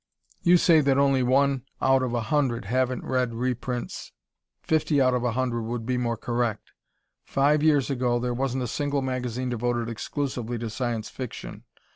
You 0.41 0.57
say 0.57 0.81
that 0.81 0.97
only 0.97 1.21
one 1.21 1.63
out 1.79 2.01
of 2.01 2.15
a 2.15 2.21
hundred 2.21 2.65
haven't 2.65 3.03
read 3.05 3.35
reprints[?]. 3.35 4.11
Fifty 4.63 4.99
out 4.99 5.13
of 5.13 5.23
a 5.23 5.33
hundred 5.33 5.61
would 5.61 5.85
be 5.85 5.95
more 5.95 6.17
correct. 6.17 6.71
Five 7.23 7.61
years 7.61 7.91
ago 7.91 8.17
there 8.17 8.33
wasn't 8.33 8.63
a 8.63 8.67
single 8.67 9.03
magazine 9.03 9.49
devoted 9.49 9.89
exclusively 9.89 10.57
to 10.57 10.71
Science 10.71 11.07
Fiction. 11.09 11.65